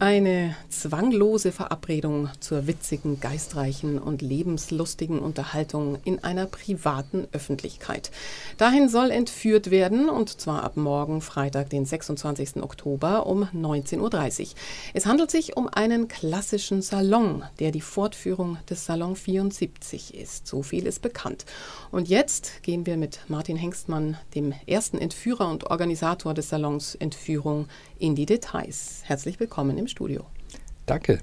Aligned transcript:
Eine 0.00 0.56
zwanglose 0.70 1.52
Verabredung 1.52 2.30
zur 2.40 2.66
witzigen, 2.66 3.20
geistreichen 3.20 3.98
und 3.98 4.22
lebenslustigen 4.22 5.18
Unterhaltung 5.18 5.98
in 6.04 6.24
einer 6.24 6.46
privaten 6.46 7.28
Öffentlichkeit. 7.32 8.10
Dahin 8.56 8.88
soll 8.88 9.10
entführt 9.10 9.70
werden 9.70 10.08
und 10.08 10.40
zwar 10.40 10.64
ab 10.64 10.78
morgen 10.78 11.20
Freitag, 11.20 11.68
den 11.68 11.84
26. 11.84 12.62
Oktober 12.62 13.26
um 13.26 13.42
19.30 13.54 13.98
Uhr. 14.00 14.46
Es 14.94 15.04
handelt 15.04 15.30
sich 15.30 15.58
um 15.58 15.68
einen 15.68 16.08
klassischen 16.08 16.80
Salon, 16.80 17.44
der 17.58 17.70
die 17.70 17.82
Fortführung 17.82 18.56
des 18.70 18.86
Salon 18.86 19.16
74 19.16 20.14
ist. 20.14 20.46
So 20.46 20.62
viel 20.62 20.86
ist 20.86 21.02
bekannt. 21.02 21.44
Und 21.90 22.08
jetzt 22.08 22.62
gehen 22.62 22.86
wir 22.86 22.96
mit 22.96 23.20
Martin 23.28 23.56
Hengstmann, 23.56 24.16
dem 24.34 24.54
ersten 24.66 24.96
Entführer 24.96 25.50
und 25.50 25.64
Organisator 25.64 26.32
des 26.32 26.48
Salons 26.48 26.94
Entführung, 26.94 27.68
in 27.98 28.14
die 28.14 28.24
Details. 28.24 29.02
Herzlich 29.04 29.38
willkommen 29.40 29.76
im 29.76 29.86
Studio. 29.90 30.24
Danke. 30.86 31.20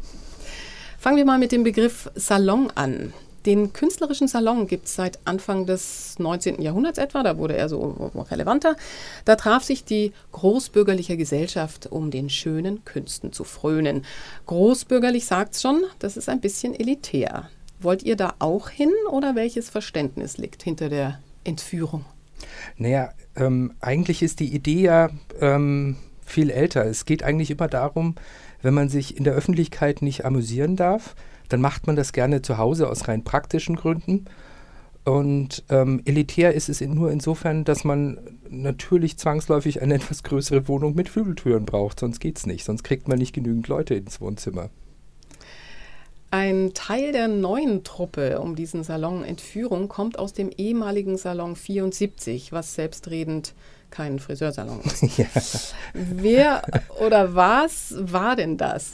Fangen 0.99 1.17
wir 1.17 1.25
mal 1.25 1.39
mit 1.39 1.51
dem 1.51 1.63
Begriff 1.63 2.09
Salon 2.15 2.71
an. 2.75 3.13
Den 3.45 3.71
künstlerischen 3.71 4.27
Salon 4.27 4.67
gibt 4.67 4.87
es 4.87 4.95
seit 4.95 5.19
Anfang 5.23 5.65
des 5.65 6.19
19. 6.19 6.61
Jahrhunderts 6.61 6.97
etwa, 6.97 7.23
da 7.23 7.37
wurde 7.37 7.55
er 7.55 7.69
so 7.69 8.11
relevanter. 8.29 8.75
Da 9.23 9.37
traf 9.37 9.63
sich 9.63 9.85
die 9.85 10.11
großbürgerliche 10.33 11.15
Gesellschaft, 11.15 11.87
um 11.87 12.11
den 12.11 12.29
schönen 12.29 12.83
Künsten 12.83 13.31
zu 13.31 13.45
frönen. 13.45 14.03
Großbürgerlich 14.47 15.25
sagt 15.25 15.55
es 15.55 15.61
schon, 15.61 15.83
das 15.99 16.17
ist 16.17 16.27
ein 16.27 16.41
bisschen 16.41 16.77
elitär. 16.77 17.49
Wollt 17.79 18.03
ihr 18.03 18.17
da 18.17 18.33
auch 18.39 18.69
hin 18.69 18.91
oder 19.11 19.35
welches 19.35 19.69
Verständnis 19.69 20.37
liegt 20.37 20.63
hinter 20.63 20.89
der 20.89 21.21
Entführung? 21.45 22.03
Naja, 22.75 23.13
ähm, 23.37 23.73
eigentlich 23.79 24.23
ist 24.23 24.41
die 24.41 24.53
Idee 24.53 24.81
ja 24.81 25.09
ähm, 25.39 25.95
viel 26.27 26.49
älter. 26.49 26.85
Es 26.85 27.05
geht 27.05 27.23
eigentlich 27.23 27.51
immer 27.51 27.67
darum, 27.67 28.15
wenn 28.61 28.73
man 28.73 28.89
sich 28.89 29.17
in 29.17 29.23
der 29.23 29.33
Öffentlichkeit 29.33 30.01
nicht 30.01 30.25
amüsieren 30.25 30.75
darf, 30.75 31.15
dann 31.49 31.61
macht 31.61 31.87
man 31.87 31.95
das 31.95 32.11
gerne 32.11 32.41
zu 32.41 32.57
Hause 32.57 32.89
aus 32.89 33.07
rein 33.07 33.23
praktischen 33.23 33.75
Gründen. 33.75 34.25
Und 35.05 35.63
ähm, 35.69 36.01
elitär 36.03 36.53
ist 36.53 36.67
es 36.67 36.81
nur 36.81 37.11
insofern, 37.11 37.63
dass 37.63 37.85
man 37.85 38.19
natürlich 38.49 39.17
zwangsläufig 39.17 39.81
eine 39.81 39.93
etwas 39.95 40.21
größere 40.23 40.67
Wohnung 40.67 40.95
mit 40.95 41.07
Flügeltüren 41.07 41.65
braucht. 41.65 42.01
Sonst 42.01 42.19
geht 42.19 42.37
es 42.37 42.45
nicht. 42.45 42.65
Sonst 42.65 42.83
kriegt 42.83 43.07
man 43.07 43.17
nicht 43.17 43.33
genügend 43.33 43.69
Leute 43.69 43.95
ins 43.95 44.19
Wohnzimmer. 44.19 44.69
Ein 46.29 46.73
Teil 46.73 47.13
der 47.13 47.29
neuen 47.29 47.85
Truppe 47.85 48.41
um 48.41 48.57
diesen 48.57 48.83
Salon 48.83 49.23
Entführung 49.23 49.87
kommt 49.87 50.19
aus 50.19 50.33
dem 50.33 50.49
ehemaligen 50.49 51.15
Salon 51.15 51.55
74, 51.55 52.51
was 52.51 52.75
selbstredend 52.75 53.53
kein 53.89 54.19
Friseursalon 54.19 54.81
ist. 54.81 55.01
ja. 55.17 55.27
Wer 55.93 56.61
oder 56.99 57.35
was 57.35 57.95
war 57.97 58.35
denn 58.35 58.57
das? 58.57 58.93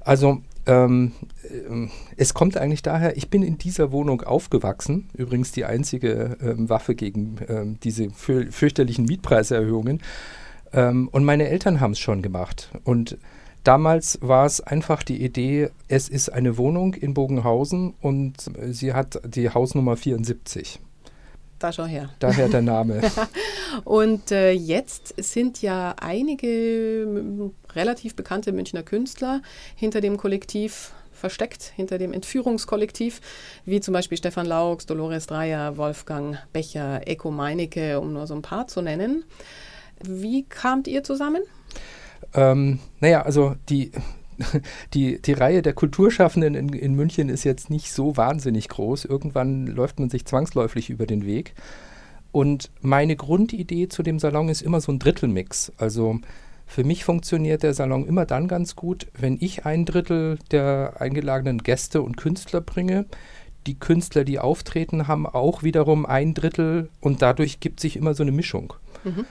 Also 0.00 0.40
ähm, 0.66 1.12
äh, 1.44 1.88
es 2.16 2.34
kommt 2.34 2.56
eigentlich 2.56 2.82
daher, 2.82 3.16
ich 3.16 3.30
bin 3.30 3.42
in 3.42 3.58
dieser 3.58 3.92
Wohnung 3.92 4.22
aufgewachsen, 4.22 5.08
übrigens 5.14 5.52
die 5.52 5.64
einzige 5.64 6.36
ähm, 6.40 6.68
Waffe 6.68 6.94
gegen 6.94 7.36
ähm, 7.48 7.78
diese 7.82 8.10
für, 8.10 8.50
fürchterlichen 8.50 9.04
Mietpreiserhöhungen. 9.06 10.00
Ähm, 10.72 11.08
und 11.08 11.24
meine 11.24 11.48
Eltern 11.48 11.80
haben 11.80 11.92
es 11.92 12.00
schon 12.00 12.22
gemacht. 12.22 12.70
Und 12.84 13.16
damals 13.62 14.18
war 14.22 14.46
es 14.46 14.60
einfach 14.60 15.02
die 15.02 15.22
Idee, 15.22 15.70
es 15.88 16.08
ist 16.08 16.30
eine 16.30 16.58
Wohnung 16.58 16.94
in 16.94 17.14
Bogenhausen 17.14 17.94
und 18.00 18.50
sie 18.70 18.92
hat 18.92 19.20
die 19.24 19.50
Hausnummer 19.50 19.96
74. 19.96 20.80
Da 21.58 21.72
schau 21.72 21.84
her. 21.84 22.10
Daher 22.18 22.48
der 22.48 22.62
Name. 22.62 23.00
und 23.84 24.30
äh, 24.30 24.50
jetzt 24.52 25.14
sind 25.16 25.62
ja 25.62 25.94
einige 26.00 27.50
relativ 27.74 28.14
bekannte 28.14 28.52
Münchner 28.52 28.82
Künstler 28.82 29.40
hinter 29.74 30.00
dem 30.00 30.18
Kollektiv 30.18 30.92
versteckt, 31.12 31.72
hinter 31.74 31.98
dem 31.98 32.12
Entführungskollektiv, 32.12 33.20
wie 33.64 33.80
zum 33.80 33.94
Beispiel 33.94 34.18
Stefan 34.18 34.46
Laux, 34.46 34.84
Dolores 34.86 35.26
Dreyer, 35.26 35.76
Wolfgang 35.76 36.38
Becher, 36.52 37.06
Eko 37.06 37.30
Meinecke, 37.30 37.98
um 37.98 38.12
nur 38.12 38.26
so 38.26 38.34
ein 38.34 38.42
paar 38.42 38.68
zu 38.68 38.82
nennen. 38.82 39.24
Wie 40.02 40.44
kamt 40.44 40.86
ihr 40.88 41.02
zusammen? 41.02 41.42
Ähm, 42.34 42.80
naja, 43.00 43.22
also 43.22 43.56
die, 43.68 43.92
die, 44.94 45.20
die 45.20 45.32
Reihe 45.32 45.62
der 45.62 45.72
Kulturschaffenden 45.72 46.54
in, 46.54 46.68
in 46.70 46.94
München 46.94 47.28
ist 47.28 47.44
jetzt 47.44 47.70
nicht 47.70 47.92
so 47.92 48.16
wahnsinnig 48.16 48.68
groß. 48.68 49.04
Irgendwann 49.04 49.66
läuft 49.66 50.00
man 50.00 50.10
sich 50.10 50.24
zwangsläufig 50.24 50.90
über 50.90 51.06
den 51.06 51.24
Weg. 51.26 51.54
Und 52.32 52.70
meine 52.80 53.16
Grundidee 53.16 53.88
zu 53.88 54.02
dem 54.02 54.18
Salon 54.18 54.48
ist 54.48 54.62
immer 54.62 54.80
so 54.80 54.92
ein 54.92 54.98
Drittelmix. 54.98 55.72
Also 55.78 56.20
für 56.66 56.84
mich 56.84 57.04
funktioniert 57.04 57.62
der 57.62 57.74
Salon 57.74 58.06
immer 58.06 58.26
dann 58.26 58.48
ganz 58.48 58.76
gut, 58.76 59.06
wenn 59.18 59.38
ich 59.40 59.64
ein 59.64 59.84
Drittel 59.84 60.38
der 60.50 60.94
eingeladenen 60.98 61.62
Gäste 61.62 62.02
und 62.02 62.16
Künstler 62.16 62.60
bringe. 62.60 63.06
Die 63.66 63.78
Künstler, 63.78 64.24
die 64.24 64.38
auftreten, 64.38 65.08
haben 65.08 65.26
auch 65.26 65.62
wiederum 65.62 66.04
ein 66.06 66.34
Drittel 66.34 66.90
und 67.00 67.22
dadurch 67.22 67.60
gibt 67.60 67.80
sich 67.80 67.96
immer 67.96 68.14
so 68.14 68.22
eine 68.22 68.32
Mischung. 68.32 68.74
Mhm. 69.04 69.24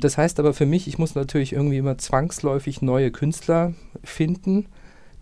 Das 0.00 0.16
heißt 0.16 0.38
aber 0.38 0.54
für 0.54 0.66
mich, 0.66 0.86
ich 0.86 0.98
muss 0.98 1.14
natürlich 1.14 1.52
irgendwie 1.52 1.78
immer 1.78 1.98
zwangsläufig 1.98 2.82
neue 2.82 3.10
Künstler 3.10 3.74
finden. 4.04 4.66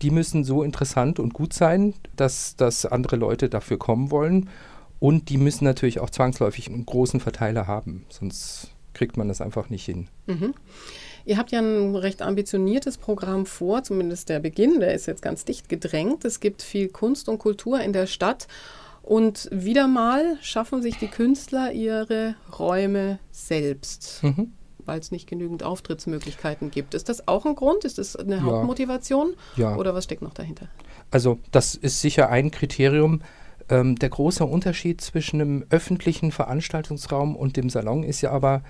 Die 0.02 0.10
müssen 0.10 0.44
so 0.44 0.62
interessant 0.62 1.18
und 1.18 1.32
gut 1.32 1.54
sein, 1.54 1.94
dass, 2.16 2.56
dass 2.56 2.84
andere 2.84 3.16
Leute 3.16 3.48
dafür 3.48 3.78
kommen 3.78 4.10
wollen. 4.10 4.50
Und 4.98 5.28
die 5.30 5.38
müssen 5.38 5.64
natürlich 5.64 6.00
auch 6.00 6.10
zwangsläufig 6.10 6.68
einen 6.68 6.86
großen 6.86 7.20
Verteiler 7.20 7.66
haben, 7.66 8.04
sonst 8.08 8.70
kriegt 8.94 9.18
man 9.18 9.28
das 9.28 9.42
einfach 9.42 9.68
nicht 9.68 9.84
hin. 9.84 10.08
Mhm. 10.26 10.54
Ihr 11.26 11.36
habt 11.36 11.50
ja 11.50 11.58
ein 11.58 11.96
recht 11.96 12.22
ambitioniertes 12.22 12.96
Programm 12.96 13.44
vor, 13.44 13.82
zumindest 13.82 14.28
der 14.28 14.40
Beginn, 14.40 14.80
der 14.80 14.94
ist 14.94 15.06
jetzt 15.06 15.22
ganz 15.22 15.44
dicht 15.44 15.68
gedrängt. 15.68 16.24
Es 16.24 16.40
gibt 16.40 16.62
viel 16.62 16.88
Kunst 16.88 17.28
und 17.28 17.38
Kultur 17.38 17.80
in 17.80 17.92
der 17.92 18.06
Stadt. 18.06 18.46
Und 19.02 19.48
wieder 19.52 19.86
mal 19.86 20.36
schaffen 20.40 20.82
sich 20.82 20.98
die 20.98 21.08
Künstler 21.08 21.72
ihre 21.72 22.36
Räume 22.58 23.18
selbst. 23.30 24.22
Mhm 24.22 24.52
weil 24.86 24.98
es 24.98 25.10
nicht 25.10 25.28
genügend 25.28 25.62
Auftrittsmöglichkeiten 25.62 26.70
gibt. 26.70 26.94
Ist 26.94 27.08
das 27.08 27.28
auch 27.28 27.44
ein 27.44 27.54
Grund? 27.54 27.84
Ist 27.84 27.98
das 27.98 28.16
eine 28.16 28.36
ja. 28.36 28.42
Hauptmotivation? 28.42 29.34
Ja. 29.56 29.76
Oder 29.76 29.94
was 29.94 30.04
steckt 30.04 30.22
noch 30.22 30.34
dahinter? 30.34 30.68
Also 31.10 31.38
das 31.52 31.74
ist 31.74 32.00
sicher 32.00 32.30
ein 32.30 32.50
Kriterium. 32.50 33.22
Ähm, 33.68 33.96
der 33.96 34.08
große 34.08 34.44
Unterschied 34.44 35.00
zwischen 35.00 35.40
einem 35.40 35.64
öffentlichen 35.70 36.30
Veranstaltungsraum 36.30 37.34
und 37.36 37.56
dem 37.56 37.68
Salon 37.68 38.04
ist 38.04 38.20
ja 38.20 38.30
aber, 38.30 38.62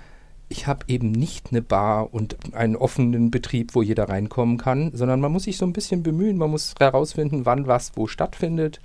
ich 0.49 0.66
habe 0.66 0.87
eben 0.88 1.10
nicht 1.10 1.49
eine 1.50 1.60
Bar 1.60 2.15
und 2.15 2.37
einen 2.55 2.76
offenen 2.76 3.31
Betrieb, 3.31 3.75
wo 3.75 3.82
jeder 3.82 4.09
reinkommen 4.09 4.59
kann, 4.59 4.93
sondern 4.94 5.21
man 5.21 5.32
muss 5.32 5.44
sich 5.44 5.59
so 5.59 5.66
ein 5.66 5.72
bisschen 5.72 6.03
bemühen, 6.03 6.38
man 6.38 6.50
muss 6.50 6.75
herausfinden, 6.78 7.44
wann 7.44 7.66
was 7.66 7.93
wo 7.97 8.06
stattfindet. 8.06 8.81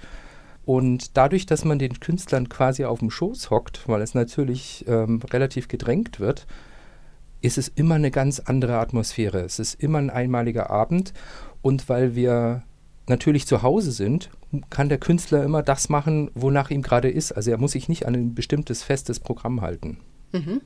Und 0.65 1.17
dadurch, 1.17 1.45
dass 1.45 1.65
man 1.65 1.79
den 1.79 1.99
Künstlern 1.99 2.49
quasi 2.49 2.85
auf 2.85 2.99
dem 2.99 3.09
Schoß 3.09 3.49
hockt, 3.49 3.87
weil 3.87 4.01
es 4.01 4.13
natürlich 4.13 4.85
ähm, 4.87 5.21
relativ 5.31 5.67
gedrängt 5.67 6.19
wird, 6.19 6.45
ist 7.41 7.57
es 7.57 7.67
immer 7.67 7.95
eine 7.95 8.11
ganz 8.11 8.39
andere 8.39 8.77
Atmosphäre. 8.77 9.39
Es 9.41 9.59
ist 9.59 9.81
immer 9.81 9.97
ein 9.97 10.09
einmaliger 10.09 10.69
Abend 10.69 11.13
und 11.61 11.89
weil 11.89 12.15
wir 12.15 12.63
natürlich 13.07 13.47
zu 13.47 13.61
Hause 13.61 13.91
sind, 13.91 14.29
kann 14.69 14.89
der 14.89 14.99
Künstler 14.99 15.43
immer 15.43 15.63
das 15.63 15.89
machen, 15.89 16.29
wonach 16.33 16.69
ihm 16.71 16.81
gerade 16.81 17.09
ist. 17.09 17.31
Also 17.31 17.51
er 17.51 17.57
muss 17.57 17.71
sich 17.71 17.89
nicht 17.89 18.05
an 18.05 18.15
ein 18.15 18.35
bestimmtes 18.35 18.83
festes 18.83 19.19
Programm 19.19 19.61
halten. 19.61 19.97
Mhm. 20.31 20.61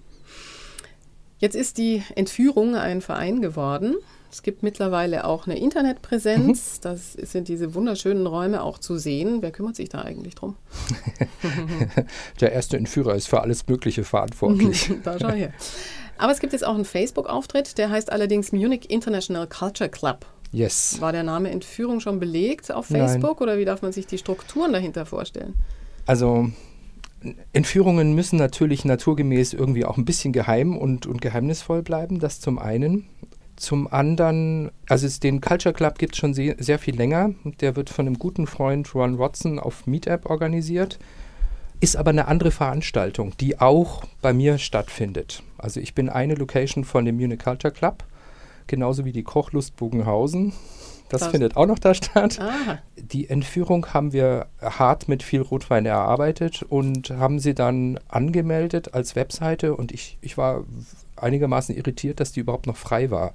Jetzt 1.45 1.55
ist 1.55 1.77
die 1.77 2.01
Entführung 2.15 2.73
ein 2.73 3.01
Verein 3.01 3.39
geworden. 3.39 3.97
Es 4.31 4.41
gibt 4.41 4.63
mittlerweile 4.63 5.25
auch 5.25 5.45
eine 5.45 5.59
Internetpräsenz. 5.59 6.77
Mhm. 6.77 6.81
Das 6.81 7.13
sind 7.13 7.49
diese 7.49 7.75
wunderschönen 7.75 8.25
Räume 8.25 8.63
auch 8.63 8.79
zu 8.79 8.97
sehen. 8.97 9.43
Wer 9.43 9.51
kümmert 9.51 9.75
sich 9.75 9.89
da 9.89 10.01
eigentlich 10.01 10.33
drum? 10.33 10.55
Der 12.41 12.51
erste 12.51 12.77
Entführer 12.77 13.13
ist 13.13 13.27
für 13.27 13.41
alles 13.41 13.67
Mögliche 13.67 14.03
verantwortlich. 14.03 14.91
da 15.03 15.19
schau 15.19 15.29
her. 15.29 15.53
Aber 16.17 16.31
es 16.31 16.39
gibt 16.39 16.53
jetzt 16.53 16.65
auch 16.65 16.73
einen 16.73 16.83
Facebook-Auftritt, 16.83 17.77
der 17.77 17.91
heißt 17.91 18.11
allerdings 18.11 18.51
Munich 18.51 18.89
International 18.89 19.45
Culture 19.45 19.91
Club. 19.91 20.25
Yes. 20.51 20.99
War 20.99 21.11
der 21.11 21.21
Name 21.21 21.51
Entführung 21.51 21.99
schon 21.99 22.19
belegt 22.19 22.71
auf 22.71 22.87
Facebook 22.87 23.39
Nein. 23.39 23.49
oder 23.49 23.59
wie 23.59 23.65
darf 23.65 23.83
man 23.83 23.91
sich 23.91 24.07
die 24.07 24.17
Strukturen 24.17 24.73
dahinter 24.73 25.05
vorstellen? 25.05 25.53
Also 26.07 26.49
Entführungen 27.53 28.13
müssen 28.13 28.37
natürlich 28.37 28.85
naturgemäß 28.85 29.53
irgendwie 29.53 29.85
auch 29.85 29.97
ein 29.97 30.05
bisschen 30.05 30.33
geheim 30.33 30.77
und, 30.77 31.07
und 31.07 31.21
geheimnisvoll 31.21 31.81
bleiben, 31.81 32.19
das 32.19 32.39
zum 32.39 32.59
einen. 32.59 33.07
Zum 33.55 33.91
anderen, 33.91 34.69
also 34.89 35.07
den 35.19 35.39
Culture 35.39 35.73
Club 35.73 35.97
gibt 35.97 36.13
es 36.13 36.19
schon 36.19 36.33
sehr, 36.33 36.55
sehr 36.59 36.77
viel 36.77 36.95
länger. 36.95 37.31
Der 37.61 37.75
wird 37.75 37.89
von 37.89 38.05
einem 38.05 38.19
guten 38.19 38.47
Freund 38.47 38.93
Ron 38.93 39.17
Watson 39.17 39.59
auf 39.59 39.87
Meetup 39.87 40.29
organisiert 40.29 40.99
ist 41.79 41.97
aber 41.97 42.09
eine 42.09 42.27
andere 42.27 42.51
Veranstaltung, 42.51 43.33
die 43.39 43.59
auch 43.59 44.03
bei 44.21 44.33
mir 44.33 44.57
stattfindet. 44.57 45.43
Also 45.57 45.79
ich 45.79 45.93
bin 45.93 46.09
eine 46.09 46.35
Location 46.35 46.83
von 46.83 47.05
dem 47.05 47.17
Munich 47.17 47.39
Culture 47.39 47.73
Club, 47.73 48.03
genauso 48.67 49.05
wie 49.05 49.11
die 49.11 49.23
Kochlust 49.23 49.75
Bogenhausen. 49.75 50.53
Das, 51.21 51.31
findet 51.31 51.55
auch 51.57 51.65
noch 51.65 51.79
da 51.79 51.93
statt. 51.93 52.39
Aha. 52.39 52.79
Die 52.95 53.29
Entführung 53.29 53.93
haben 53.93 54.13
wir 54.13 54.47
hart 54.61 55.07
mit 55.07 55.23
viel 55.23 55.41
Rotwein 55.41 55.85
erarbeitet 55.85 56.63
und 56.63 57.11
haben 57.11 57.39
sie 57.39 57.53
dann 57.53 57.99
angemeldet 58.07 58.93
als 58.93 59.15
Webseite 59.15 59.75
und 59.75 59.91
ich, 59.91 60.17
ich 60.21 60.37
war 60.37 60.63
einigermaßen 61.15 61.75
irritiert, 61.75 62.19
dass 62.19 62.31
die 62.31 62.41
überhaupt 62.41 62.67
noch 62.67 62.77
frei 62.77 63.11
war. 63.11 63.33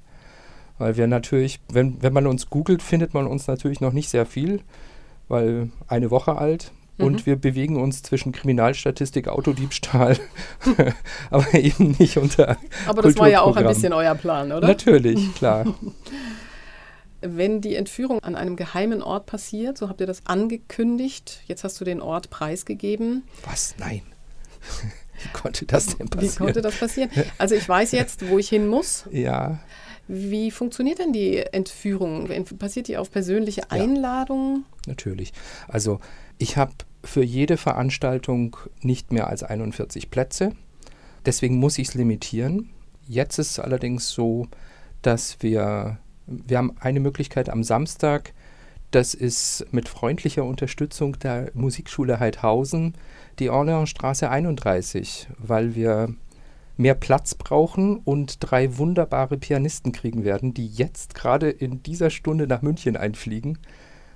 Weil 0.78 0.96
wir 0.96 1.06
natürlich, 1.06 1.60
wenn, 1.70 2.02
wenn 2.02 2.12
man 2.12 2.26
uns 2.26 2.48
googelt, 2.48 2.82
findet 2.82 3.12
man 3.12 3.26
uns 3.26 3.46
natürlich 3.46 3.80
noch 3.80 3.92
nicht 3.92 4.08
sehr 4.08 4.24
viel, 4.24 4.60
weil 5.28 5.70
eine 5.88 6.10
Woche 6.10 6.36
alt 6.36 6.72
mhm. 6.96 7.04
und 7.04 7.26
wir 7.26 7.36
bewegen 7.36 7.76
uns 7.76 8.02
zwischen 8.02 8.32
Kriminalstatistik, 8.32 9.28
Autodiebstahl, 9.28 10.18
aber 11.30 11.54
eben 11.54 11.96
nicht 11.98 12.16
unter. 12.16 12.56
Aber 12.86 13.02
das 13.02 13.18
war 13.18 13.28
ja 13.28 13.42
auch 13.42 13.56
ein 13.56 13.66
bisschen 13.66 13.92
euer 13.92 14.14
Plan, 14.14 14.52
oder? 14.52 14.66
Natürlich, 14.66 15.34
klar. 15.34 15.66
Wenn 17.20 17.60
die 17.60 17.74
Entführung 17.74 18.20
an 18.20 18.34
einem 18.34 18.56
geheimen 18.56 19.02
Ort 19.02 19.26
passiert, 19.26 19.76
so 19.76 19.88
habt 19.88 20.00
ihr 20.00 20.06
das 20.06 20.26
angekündigt, 20.26 21.42
jetzt 21.46 21.64
hast 21.64 21.80
du 21.80 21.84
den 21.84 22.00
Ort 22.00 22.30
preisgegeben. 22.30 23.24
Was? 23.44 23.74
Nein. 23.78 24.02
Wie 25.22 25.28
konnte 25.32 25.66
das 25.66 25.96
denn 25.96 26.08
passieren? 26.08 26.34
Wie 26.34 26.38
konnte 26.38 26.62
das 26.62 26.78
passieren? 26.78 27.10
Also 27.36 27.54
ich 27.54 27.68
weiß 27.68 27.92
jetzt, 27.92 28.28
wo 28.28 28.38
ich 28.38 28.48
hin 28.48 28.66
muss. 28.66 29.04
Ja. 29.10 29.60
Wie 30.08 30.50
funktioniert 30.50 30.98
denn 30.98 31.12
die 31.12 31.38
Entführung? 31.38 32.28
Passiert 32.58 32.88
die 32.88 32.96
auf 32.96 33.10
persönliche 33.10 33.70
Einladung? 33.70 34.64
Ja, 34.86 34.92
natürlich. 34.92 35.32
Also 35.68 36.00
ich 36.38 36.56
habe 36.56 36.72
für 37.04 37.22
jede 37.22 37.56
Veranstaltung 37.56 38.56
nicht 38.80 39.12
mehr 39.12 39.28
als 39.28 39.42
41 39.42 40.10
Plätze. 40.10 40.52
Deswegen 41.26 41.56
muss 41.56 41.78
ich 41.78 41.88
es 41.88 41.94
limitieren. 41.94 42.70
Jetzt 43.06 43.38
ist 43.38 43.50
es 43.50 43.58
allerdings 43.58 44.08
so, 44.08 44.48
dass 45.02 45.36
wir, 45.40 45.98
wir 46.26 46.58
haben 46.58 46.76
eine 46.80 47.00
Möglichkeit 47.00 47.48
am 47.48 47.62
Samstag, 47.62 48.32
das 48.90 49.14
ist 49.14 49.66
mit 49.70 49.88
freundlicher 49.88 50.44
Unterstützung 50.44 51.18
der 51.20 51.50
Musikschule 51.54 52.18
Heidhausen, 52.18 52.94
die 53.38 53.50
Orleansstraße 53.50 54.28
31, 54.28 55.28
weil 55.38 55.74
wir 55.76 56.14
mehr 56.76 56.94
Platz 56.94 57.34
brauchen 57.34 57.98
und 57.98 58.38
drei 58.40 58.78
wunderbare 58.78 59.36
Pianisten 59.36 59.92
kriegen 59.92 60.24
werden, 60.24 60.54
die 60.54 60.66
jetzt 60.66 61.14
gerade 61.14 61.50
in 61.50 61.82
dieser 61.82 62.10
Stunde 62.10 62.46
nach 62.46 62.62
München 62.62 62.96
einfliegen, 62.96 63.58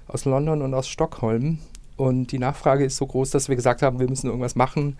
aus 0.09 0.25
London 0.25 0.62
und 0.62 0.75
aus 0.75 0.89
Stockholm. 0.89 1.59
Und 1.97 2.33
die 2.33 2.39
Nachfrage 2.39 2.85
ist 2.85 2.97
so 2.97 3.06
groß, 3.06 3.31
dass 3.31 3.49
wir 3.49 3.56
gesagt 3.56 3.83
haben, 3.83 4.01
wir 4.01 4.09
müssen 4.09 4.27
irgendwas 4.27 4.56
machen, 4.56 4.99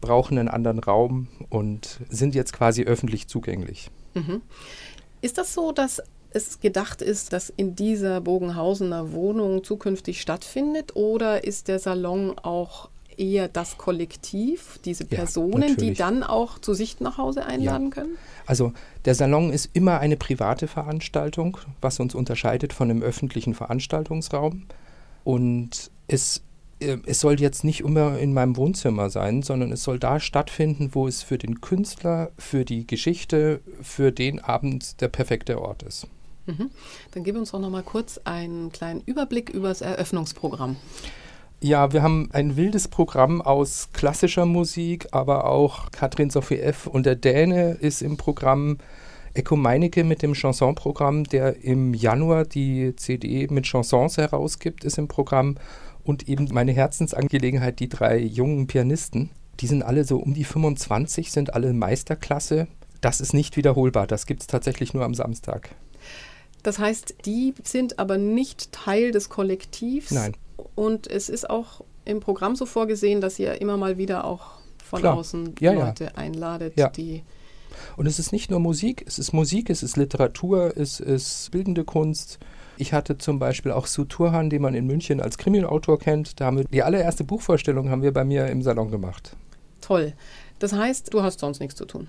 brauchen 0.00 0.38
einen 0.38 0.48
anderen 0.48 0.80
Raum 0.80 1.28
und 1.48 2.00
sind 2.08 2.34
jetzt 2.34 2.52
quasi 2.52 2.82
öffentlich 2.82 3.28
zugänglich. 3.28 3.90
Mhm. 4.14 4.42
Ist 5.20 5.38
das 5.38 5.54
so, 5.54 5.72
dass 5.72 6.02
es 6.36 6.60
gedacht 6.60 7.02
ist, 7.02 7.32
dass 7.32 7.50
in 7.50 7.74
dieser 7.74 8.20
Bogenhausener 8.20 9.12
Wohnung 9.12 9.64
zukünftig 9.64 10.20
stattfindet? 10.20 10.94
Oder 10.94 11.44
ist 11.44 11.68
der 11.68 11.78
Salon 11.78 12.38
auch 12.38 12.90
eher 13.16 13.48
das 13.48 13.78
Kollektiv, 13.78 14.78
diese 14.84 15.04
Personen, 15.04 15.70
ja, 15.70 15.74
die 15.74 15.94
dann 15.94 16.22
auch 16.22 16.58
zu 16.58 16.74
sich 16.74 17.00
nach 17.00 17.18
Hause 17.18 17.46
einladen 17.46 17.86
ja. 17.86 17.94
können? 17.94 18.18
Also 18.44 18.72
der 19.04 19.14
Salon 19.14 19.52
ist 19.52 19.70
immer 19.72 19.98
eine 20.00 20.16
private 20.16 20.68
Veranstaltung, 20.68 21.58
was 21.80 21.98
uns 21.98 22.14
unterscheidet 22.14 22.72
von 22.72 22.90
einem 22.90 23.02
öffentlichen 23.02 23.54
Veranstaltungsraum. 23.54 24.64
Und 25.24 25.90
es, 26.06 26.42
äh, 26.80 26.98
es 27.06 27.20
soll 27.20 27.40
jetzt 27.40 27.64
nicht 27.64 27.80
immer 27.80 28.18
in 28.18 28.34
meinem 28.34 28.56
Wohnzimmer 28.56 29.10
sein, 29.10 29.42
sondern 29.42 29.72
es 29.72 29.82
soll 29.82 29.98
da 29.98 30.20
stattfinden, 30.20 30.90
wo 30.92 31.08
es 31.08 31.22
für 31.22 31.38
den 31.38 31.60
Künstler, 31.60 32.30
für 32.38 32.64
die 32.64 32.86
Geschichte, 32.86 33.60
für 33.80 34.12
den 34.12 34.40
Abend 34.40 35.00
der 35.00 35.08
perfekte 35.08 35.60
Ort 35.60 35.82
ist. 35.82 36.06
Mhm. 36.46 36.70
Dann 37.12 37.24
gib 37.24 37.36
uns 37.36 37.50
doch 37.50 37.60
noch 37.60 37.70
mal 37.70 37.82
kurz 37.82 38.18
einen 38.24 38.72
kleinen 38.72 39.02
Überblick 39.04 39.50
über 39.50 39.68
das 39.68 39.80
Eröffnungsprogramm. 39.80 40.76
Ja, 41.60 41.92
wir 41.92 42.02
haben 42.02 42.28
ein 42.32 42.56
wildes 42.56 42.88
Programm 42.88 43.40
aus 43.40 43.88
klassischer 43.92 44.44
Musik, 44.44 45.08
aber 45.12 45.46
auch 45.46 45.90
Katrin 45.90 46.30
Sophie 46.30 46.60
F. 46.60 46.86
und 46.86 47.06
der 47.06 47.16
Däne 47.16 47.72
ist 47.72 48.02
im 48.02 48.16
Programm. 48.16 48.78
Eko 49.32 49.56
Meinecke 49.56 50.02
mit 50.02 50.22
dem 50.22 50.34
Chansonprogramm, 50.34 51.24
der 51.24 51.62
im 51.62 51.92
Januar 51.92 52.44
die 52.44 52.96
CD 52.96 53.48
mit 53.50 53.66
Chansons 53.66 54.16
herausgibt, 54.16 54.84
ist 54.84 54.96
im 54.96 55.08
Programm. 55.08 55.56
Und 56.04 56.28
eben 56.28 56.48
meine 56.52 56.72
Herzensangelegenheit, 56.72 57.80
die 57.80 57.88
drei 57.88 58.18
jungen 58.18 58.66
Pianisten. 58.66 59.30
Die 59.60 59.66
sind 59.66 59.82
alle 59.82 60.04
so 60.04 60.18
um 60.18 60.34
die 60.34 60.44
25, 60.44 61.32
sind 61.32 61.52
alle 61.52 61.72
Meisterklasse. 61.72 62.68
Das 63.00 63.20
ist 63.20 63.34
nicht 63.34 63.56
wiederholbar. 63.56 64.06
Das 64.06 64.26
gibt 64.26 64.42
es 64.42 64.46
tatsächlich 64.46 64.94
nur 64.94 65.04
am 65.04 65.14
Samstag. 65.14 65.70
Das 66.66 66.80
heißt, 66.80 67.14
die 67.26 67.54
sind 67.62 68.00
aber 68.00 68.18
nicht 68.18 68.72
Teil 68.72 69.12
des 69.12 69.28
Kollektivs. 69.28 70.10
Nein. 70.10 70.36
Und 70.74 71.06
es 71.06 71.28
ist 71.28 71.48
auch 71.48 71.84
im 72.04 72.18
Programm 72.18 72.56
so 72.56 72.66
vorgesehen, 72.66 73.20
dass 73.20 73.38
ihr 73.38 73.60
immer 73.60 73.76
mal 73.76 73.98
wieder 73.98 74.24
auch 74.24 74.54
von 74.84 74.98
Klar. 74.98 75.14
außen 75.14 75.54
ja, 75.60 75.72
Leute 75.72 76.04
ja. 76.06 76.10
einladet, 76.16 76.72
ja. 76.76 76.88
die. 76.88 77.22
Und 77.96 78.06
es 78.06 78.18
ist 78.18 78.32
nicht 78.32 78.50
nur 78.50 78.58
Musik, 78.58 79.04
es 79.06 79.20
ist 79.20 79.32
Musik, 79.32 79.70
es 79.70 79.84
ist 79.84 79.96
Literatur, 79.96 80.76
es 80.76 80.98
ist 80.98 81.52
bildende 81.52 81.84
Kunst. 81.84 82.40
Ich 82.78 82.92
hatte 82.92 83.16
zum 83.16 83.38
Beispiel 83.38 83.70
auch 83.70 83.86
Sue 83.86 84.08
Turhan, 84.08 84.50
den 84.50 84.62
man 84.62 84.74
in 84.74 84.88
München 84.88 85.20
als 85.20 85.38
Krimiautor 85.38 86.00
kennt. 86.00 86.40
Da 86.40 86.46
haben 86.46 86.58
wir 86.58 86.64
die 86.64 86.82
allererste 86.82 87.22
Buchvorstellung 87.22 87.90
haben 87.90 88.02
wir 88.02 88.12
bei 88.12 88.24
mir 88.24 88.48
im 88.48 88.60
Salon 88.62 88.90
gemacht. 88.90 89.36
Toll. 89.82 90.14
Das 90.58 90.72
heißt, 90.72 91.12
du 91.12 91.22
hast 91.22 91.40
sonst 91.40 91.60
nichts 91.60 91.74
zu 91.74 91.84
tun. 91.84 92.08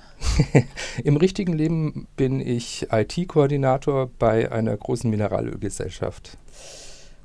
Im 1.04 1.18
richtigen 1.18 1.54
Leben 1.54 2.08
bin 2.16 2.40
ich 2.40 2.88
IT-Koordinator 2.92 4.10
bei 4.20 4.52
einer 4.52 4.76
großen 4.76 5.10
Mineralölgesellschaft. 5.10 6.38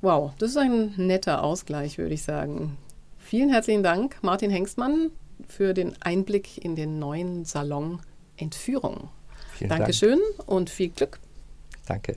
Wow, 0.00 0.32
das 0.38 0.50
ist 0.50 0.56
ein 0.56 0.94
netter 0.96 1.44
Ausgleich, 1.44 1.98
würde 1.98 2.14
ich 2.14 2.24
sagen. 2.24 2.76
Vielen 3.18 3.50
herzlichen 3.50 3.84
Dank, 3.84 4.16
Martin 4.22 4.50
Hengstmann, 4.50 5.12
für 5.48 5.74
den 5.74 5.94
Einblick 6.02 6.64
in 6.64 6.74
den 6.74 6.98
neuen 6.98 7.44
Salon 7.44 8.00
Entführung. 8.36 9.08
Vielen 9.54 9.70
Dankeschön 9.70 10.18
Dank. 10.38 10.48
und 10.48 10.70
viel 10.70 10.88
Glück. 10.88 11.20
Danke. 11.86 12.16